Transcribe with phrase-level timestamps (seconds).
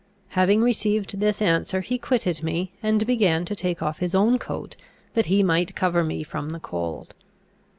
[0.29, 4.75] Having received this answer, he quitted me, and began to take off his own coat,
[5.13, 7.13] that he might cover me from the cold.